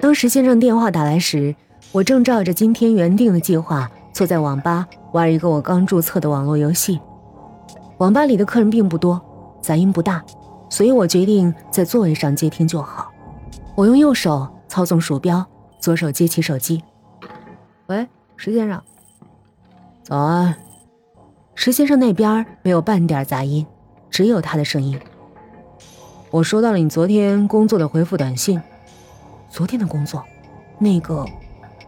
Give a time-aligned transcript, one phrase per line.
[0.00, 1.54] 当石先生电话打来时，
[1.90, 7.00] 我正照着今天原定的计划，坐在网吧玩一个我刚注册的网络游戏。
[7.98, 9.20] 网吧里的客人并不多，
[9.60, 10.22] 杂音不大，
[10.68, 13.10] 所以我决定在座位上接听就好。
[13.74, 15.44] 我用右手操纵鼠标，
[15.80, 16.82] 左手接起手机。
[17.86, 18.06] 喂，
[18.36, 18.80] 石先生。
[20.04, 20.54] 早安。
[21.56, 23.66] 石先生那边没有半点杂音，
[24.10, 24.98] 只有他的声音。
[26.30, 28.62] 我收到了你昨天工作的回复短信。
[29.48, 30.24] 昨天的工作，
[30.78, 31.24] 那个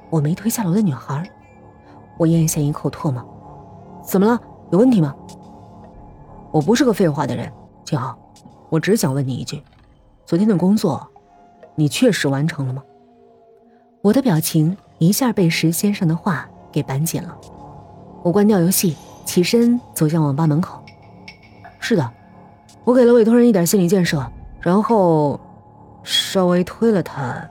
[0.09, 1.29] 我没推下楼的女孩。
[2.17, 3.23] 我咽下一口唾沫。
[4.03, 4.41] 怎么了？
[4.71, 5.15] 有问题吗？
[6.51, 7.53] 我不是个废话的人，
[7.85, 8.19] 秦昊，
[8.69, 9.63] 我只想问你一句：
[10.27, 11.07] 昨天的工作，
[11.75, 12.83] 你确实完成了吗？
[14.03, 17.37] 我的表情一下被石先生的话给板紧了。
[18.23, 20.83] 我关掉游戏，起身走向网吧门口。
[21.79, 22.11] 是的，
[22.85, 24.27] 我给了委托人一点心理建设，
[24.61, 25.39] 然后
[26.03, 27.49] 稍微推了他，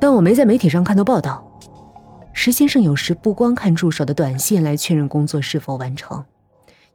[0.00, 1.42] 但我没在媒体上看到报道。
[2.32, 6.24] 石先生有时不光看助手的短信来确认工作是否完成。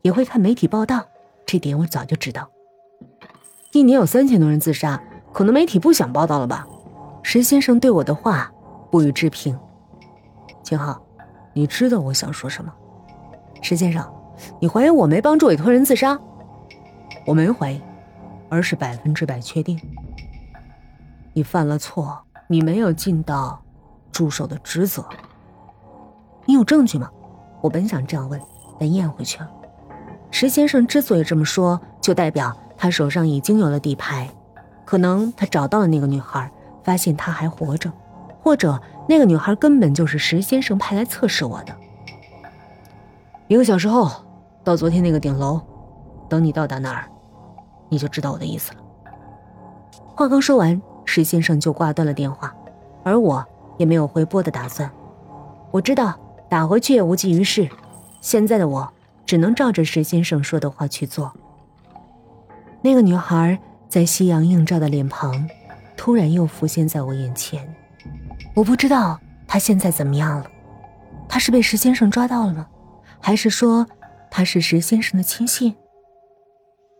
[0.01, 1.05] 也会看媒体报道，
[1.45, 2.49] 这点我早就知道。
[3.71, 5.01] 一年有三千多人自杀，
[5.31, 6.67] 可能媒体不想报道了吧？
[7.21, 8.51] 石先生对我的话
[8.89, 9.57] 不予置评。
[10.63, 10.99] 秦昊，
[11.53, 12.73] 你知道我想说什么？
[13.61, 14.03] 石先生，
[14.59, 16.19] 你怀疑我没帮助委托人自杀？
[17.27, 17.79] 我没怀疑，
[18.49, 19.79] 而是百分之百确定。
[21.33, 23.61] 你犯了错，你没有尽到
[24.11, 25.05] 助手的职责。
[26.45, 27.09] 你有证据吗？
[27.61, 28.39] 我本想这样问，
[28.79, 29.49] 但咽回去了。
[30.31, 34.29] 石先生之所以这么说，就代表他手上已经有了底牌，
[34.83, 36.51] 可能他找到了那个女孩，
[36.83, 37.91] 发现她还活着，
[38.41, 41.75] 或者那个女孩根本就是石先生派来测试我的。
[43.47, 44.09] 一个小时后，
[44.63, 45.61] 到昨天那个顶楼，
[46.27, 47.05] 等你到达那儿，
[47.87, 48.79] 你就知道我的意思了。
[50.15, 52.55] 话刚说完，石先生就挂断了电话，
[53.03, 53.45] 而我
[53.77, 54.89] 也没有回拨的打算。
[55.71, 57.69] 我知道打回去也无济于事，
[58.19, 58.91] 现在的我。
[59.23, 61.31] 只能照着石先生说的话去做。
[62.81, 63.57] 那个女孩
[63.87, 65.47] 在夕阳映照的脸庞，
[65.95, 67.73] 突然又浮现在我眼前。
[68.53, 70.45] 我不知道她现在怎么样了。
[71.29, 72.67] 她是被石先生抓到了吗？
[73.21, 73.87] 还是说
[74.29, 75.73] 她是石先生的亲信？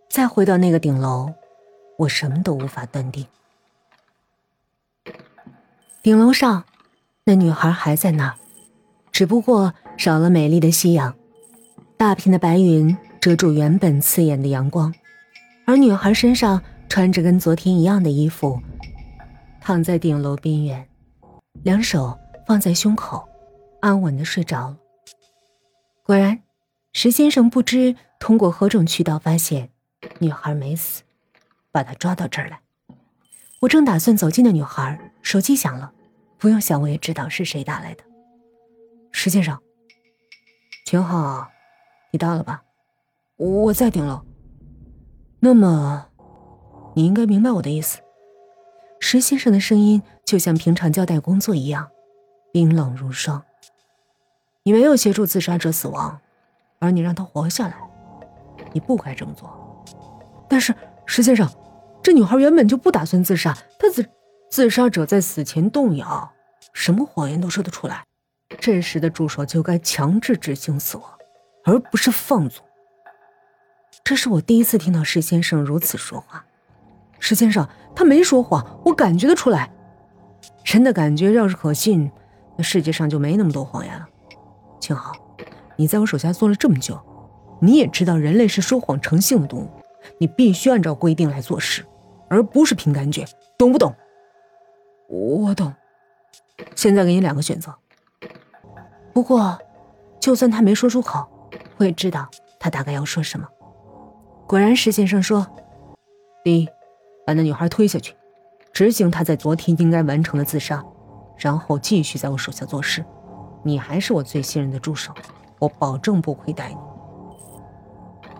[0.10, 1.34] 再回到那个顶楼，
[1.98, 3.26] 我什么都无法断定。
[6.04, 6.66] 顶楼上，
[7.26, 8.36] 那女孩还在那儿，
[9.12, 11.16] 只不过少了美丽的夕阳。
[11.96, 14.92] 大片的白云遮住原本刺眼的阳光，
[15.68, 18.60] 而女孩身上穿着跟昨天一样的衣服，
[19.60, 20.88] 躺在顶楼边缘，
[21.62, 23.30] 两手放在胸口，
[23.80, 24.78] 安稳的睡着了。
[26.02, 26.40] 果然，
[26.94, 29.70] 石先生不知通过何种渠道发现
[30.18, 31.04] 女孩没死，
[31.72, 32.60] 把她抓到这儿来。
[33.60, 35.92] 我正打算走近的女孩，手机响了，
[36.38, 38.04] 不用想我也知道是谁打来的。
[39.12, 39.58] 石先生，
[40.86, 41.50] 挺好。
[42.12, 42.64] 你到了吧？
[43.38, 44.22] 我在顶楼。
[45.40, 46.08] 那么，
[46.96, 48.00] 你应该明白我的意思。
[49.00, 51.90] 石先生的声音就像平常交代工作一样，
[52.52, 53.44] 冰冷如霜。
[54.64, 56.20] 你没有协助自杀者死亡，
[56.80, 57.76] 而你让他活下来，
[58.74, 59.50] 你不该这么做。
[60.48, 61.50] 但是，石先生，
[62.04, 64.08] 这女孩原本就不打算自杀，她自
[64.52, 66.32] 自杀者在死前动摇，
[66.74, 68.04] 什么谎言都说得出来。
[68.60, 71.06] 这时的助手就该强制执行死亡。
[71.64, 72.66] 而不是放纵。
[74.04, 76.44] 这是我第一次听到石先生如此说话。
[77.20, 79.72] 石先生，他没说谎，我感觉得出来。
[80.66, 82.12] 人的感觉要是可信，
[82.58, 84.08] 那世界上就没那么多谎言了。
[84.80, 85.14] 青豪，
[85.76, 87.00] 你在我手下做了这么久，
[87.62, 89.70] 你也知道人类是说谎成性的动物，
[90.18, 91.86] 你必须按照规定来做事，
[92.28, 93.24] 而不是凭感觉，
[93.56, 93.94] 懂不懂？
[95.12, 95.74] 我懂。
[96.76, 97.76] 现在给你两个选择。
[99.14, 99.60] 不过，
[100.20, 101.28] 就算他没说出口。
[101.78, 102.30] 我也知道
[102.60, 103.48] 他大概要说什么。
[104.48, 105.46] 果然，石先生说
[106.44, 106.70] ：“第一，
[107.26, 108.16] 把那女孩推下去，
[108.72, 110.84] 执行她在昨天应该完成的自杀，
[111.38, 113.04] 然后继续在我手下做事。
[113.64, 115.14] 你还是我最信任的助手，
[115.60, 116.78] 我保证不亏待你。”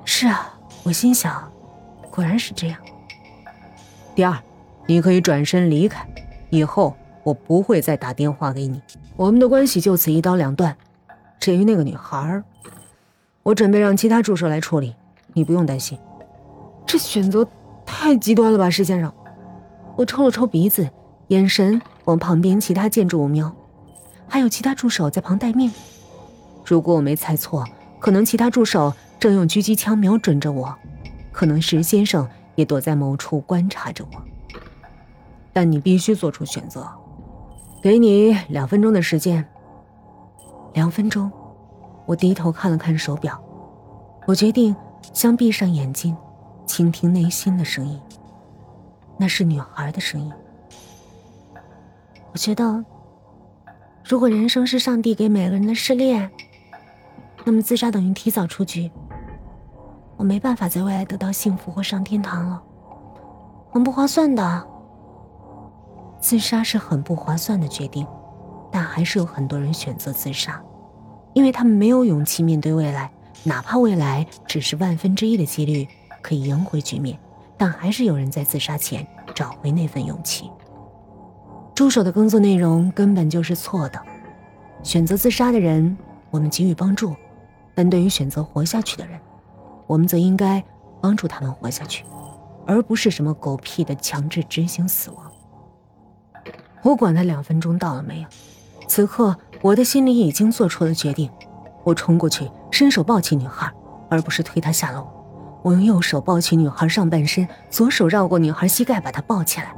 [0.06, 0.54] 是啊，
[0.84, 1.52] 我心想，
[2.12, 2.80] 果然是这样。
[4.14, 4.38] 第二，
[4.86, 6.06] 你可以转身离开，
[6.52, 8.80] 以后我不会再打电话给你，
[9.16, 10.78] 我们的关系就此一刀两断。
[11.40, 12.44] 至于那个女孩……
[13.42, 14.96] 我准备让其他助手来处理，
[15.34, 15.98] 你不用担心。
[16.86, 17.48] 这选择
[17.86, 19.12] 太极端了吧，石先生？
[19.96, 20.88] 我抽了抽鼻子，
[21.30, 23.52] 眼神往旁边其他建筑物瞄，
[24.28, 25.72] 还有其他助手在旁待命。
[26.64, 27.66] 如果我没猜错，
[28.00, 30.76] 可能其他助手正用狙击枪瞄准着我，
[31.32, 34.22] 可能石先生也躲在某处观察着我。
[35.54, 36.88] 但你必须做出选择。
[37.82, 39.46] 给你两分钟的时间。
[40.74, 41.32] 两分钟，
[42.06, 43.38] 我低头看了看手表，
[44.26, 44.76] 我决定
[45.14, 46.16] 先闭上眼睛，
[46.66, 48.00] 倾听内心的声音。
[49.18, 50.32] 那是女孩的声音。
[52.32, 52.86] 我觉得，
[54.04, 56.32] 如果人生是上帝给每个人的试炼，
[57.44, 58.90] 那么自杀等于提早出局。
[60.16, 62.64] 我没办法在未来得到幸福或上天堂了，
[63.72, 64.68] 很不划算的。
[66.22, 68.06] 自杀是很不划算的决定，
[68.72, 70.62] 但还是有很多人选择自杀，
[71.34, 73.12] 因为他们没有勇气面对未来，
[73.44, 75.88] 哪怕未来只是万分之一的几率
[76.22, 77.18] 可以赢回局面，
[77.58, 80.50] 但还是有人在自杀前找回那份勇气。
[81.74, 84.00] 助手的工作内容根本就是错的，
[84.84, 85.98] 选择自杀的人，
[86.30, 87.16] 我们给予帮助，
[87.74, 89.20] 但对于选择活下去的人，
[89.88, 90.64] 我们则应该
[91.02, 92.06] 帮助他们活下去，
[92.68, 95.31] 而不是什么狗屁的强制执行死亡。
[96.84, 98.28] 我管他两分钟到了没有，
[98.88, 101.30] 此刻我的心里已经做出了决定。
[101.84, 103.72] 我冲过去，伸手抱起女孩，
[104.10, 105.08] 而不是推她下楼。
[105.64, 109.74] 我用右手抱起女孩上半身，左手绕过女孩膝盖，把她抱起来。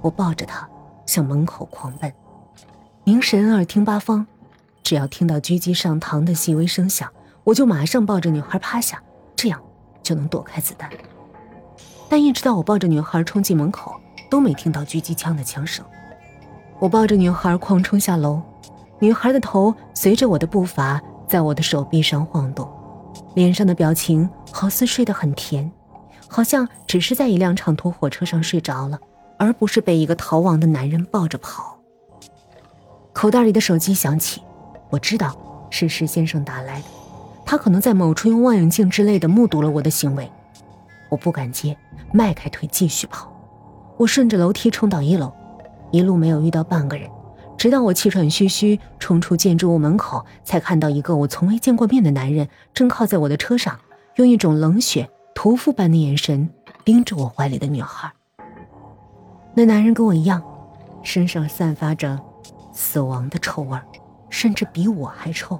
[0.00, 0.68] 我抱着她
[1.06, 2.12] 向门口狂奔，
[3.04, 4.26] 凝神耳听八方，
[4.82, 7.08] 只要听到狙击上膛的细微声响，
[7.44, 9.02] 我就马上抱着女孩趴下，
[9.34, 9.60] 这样
[10.02, 10.88] 就能躲开子弹。
[12.08, 13.94] 但一直到我抱着女孩冲进门口，
[14.28, 15.84] 都没听到狙击枪的枪声。
[16.80, 18.40] 我抱着女孩狂冲下楼，
[18.98, 22.66] 女孩的头随着我的步伐在我的手臂上晃动，
[23.34, 25.70] 脸上的表情好似睡得很甜，
[26.26, 28.98] 好像只是在一辆长途火车上睡着了，
[29.36, 31.76] 而不是被一个逃亡的男人抱着跑。
[33.12, 34.40] 口袋里的手机响起，
[34.88, 35.36] 我知道
[35.68, 36.86] 是石先生打来的，
[37.44, 40.32] 他可能在某处用望远镜之类的目睹了我的行为，
[41.10, 41.76] 我不敢接，
[42.10, 43.30] 迈开腿继续跑，
[43.98, 45.30] 我顺着楼梯冲到一楼。
[45.90, 47.10] 一路没有遇到半个人，
[47.56, 53.78] 直到我气喘吁吁冲出建筑物门口，才看到一个我从未见过面的男人正靠在我的车上，
[54.16, 56.48] 用一种冷血屠夫般的眼神
[56.84, 58.10] 盯着我怀里的女孩。
[59.54, 60.42] 那男人跟我一样，
[61.02, 62.18] 身上散发着
[62.72, 63.78] 死亡的臭味，
[64.28, 65.58] 甚至比我还臭。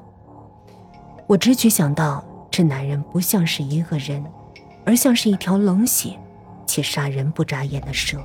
[1.26, 4.24] 我直觉想到，这男人不像是一个人，
[4.84, 6.16] 而像是一条冷血
[6.66, 8.18] 且杀人不眨眼的蛇。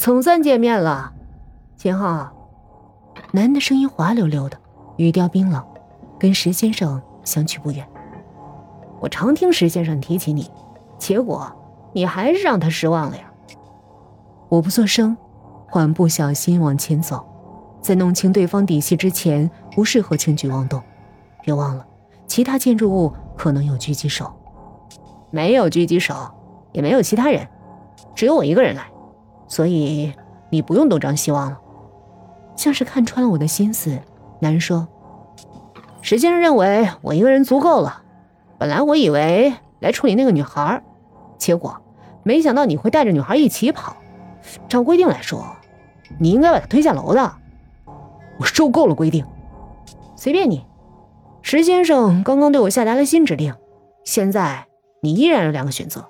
[0.00, 1.12] 总算见面了，
[1.76, 2.32] 秦昊。
[3.32, 4.56] 男的声音滑溜溜的，
[4.96, 5.62] 语调冰冷，
[6.18, 7.86] 跟石先生相去不远。
[8.98, 10.50] 我常听石先生提起你，
[10.96, 11.52] 结果
[11.92, 13.24] 你还是让他失望了呀。
[14.48, 15.14] 我不作声，
[15.68, 17.22] 缓步小心往前走，
[17.82, 20.82] 在弄清对方底细之前，不适合轻举妄动。
[21.42, 21.86] 别忘了，
[22.26, 24.32] 其他建筑物可能有狙击手。
[25.30, 26.14] 没有狙击手，
[26.72, 27.46] 也没有其他人，
[28.14, 28.89] 只有我一个人来。
[29.50, 30.14] 所以
[30.48, 31.58] 你不用东张西望了，
[32.56, 33.98] 像是看穿了我的心思。
[34.38, 34.86] 男人说
[36.00, 38.02] ：“石先生认为我一个人足够了。
[38.58, 40.82] 本来我以为来处理那个女孩，
[41.36, 41.76] 结果
[42.22, 43.96] 没想到你会带着女孩一起跑。
[44.68, 45.44] 照规定来说，
[46.18, 47.32] 你应该把她推下楼的。
[48.38, 49.26] 我受够了规定，
[50.14, 50.64] 随便你。
[51.42, 53.54] 石先生刚刚对我下达了新指令，
[54.04, 54.66] 现在
[55.02, 56.08] 你依然有两个选择：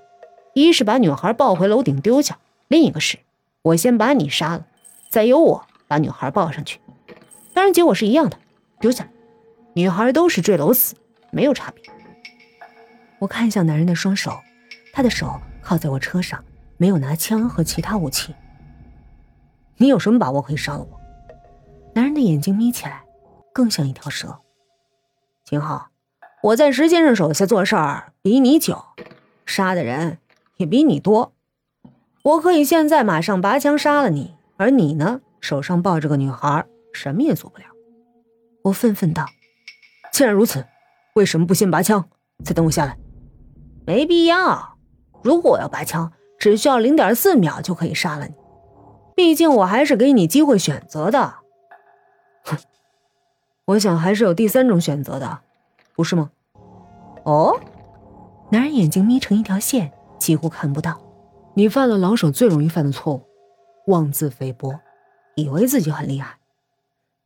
[0.52, 2.36] 一是把女孩抱回楼顶丢下，
[2.68, 3.18] 另一个是。”
[3.62, 4.66] 我先把你杀了，
[5.10, 6.80] 再由我把女孩抱上去。
[7.52, 8.38] 当然，结果是一样的，
[8.80, 9.10] 丢下来。
[9.74, 10.94] 女孩都是坠楼死，
[11.30, 11.84] 没有差别。
[13.18, 14.40] 我看向男人的双手，
[14.92, 16.42] 他的手靠在我车上，
[16.78, 18.34] 没有拿枪和其他武器。
[19.76, 21.00] 你有什么把握可以杀了我？
[21.94, 23.04] 男人的眼睛眯起来，
[23.52, 24.40] 更像一条蛇。
[25.44, 25.90] 秦昊，
[26.42, 28.82] 我在石先生手下做事儿比你久，
[29.44, 30.18] 杀的人
[30.56, 31.32] 也比你多。
[32.22, 37.64] 我可以现在马上拔枪杀了你，而你呢，手上抱着个女孩，什么也做不了。
[38.64, 39.24] 我愤愤道
[40.12, 40.66] ：“既然如此，
[41.14, 42.06] 为什么不先拔枪，
[42.44, 42.98] 再等我下来？
[43.86, 44.76] 没必要。
[45.22, 48.34] 如果我要拔枪，只需要零点四秒就可以杀了你。
[49.14, 51.36] 毕竟我还是给你机会选择的。
[52.44, 52.58] 哼，
[53.64, 55.40] 我想还是有第三种选择的，
[55.94, 56.30] 不是吗？
[57.24, 57.58] 哦，
[58.50, 61.00] 男人眼睛眯成一条线，几乎看不到。
[61.54, 63.22] 你犯了老手最容易犯的错误，
[63.88, 64.80] 妄自菲薄，
[65.34, 66.38] 以为自己很厉害。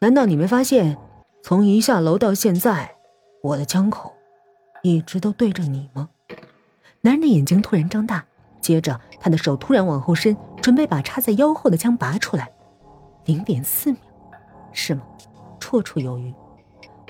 [0.00, 0.96] 难道你没发现，
[1.42, 2.96] 从一下楼到现在，
[3.42, 4.14] 我的枪口
[4.82, 6.08] 一直都对着你吗？
[7.02, 8.24] 男人的眼睛突然张大，
[8.60, 12.50] 接着他的手突然往后伸，准备把插在腰后的枪拔出来。
[13.26, 14.00] 零点四秒，
[14.72, 15.02] 是吗？
[15.60, 16.32] 绰绰有余。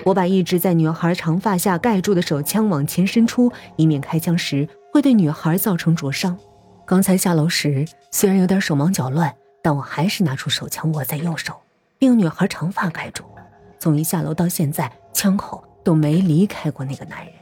[0.03, 6.37] 我把一直在女孩长发下盖住的手枪往前伸出，以免开枪时会对女孩造成灼伤。
[6.87, 11.59] 刚才下楼时虽然有点手忙脚乱，但我还是拿出手枪握在右手，
[11.97, 13.23] 并女孩长发盖住。
[13.79, 17.33] 从一下楼到现在，枪口都没离开过那个男人。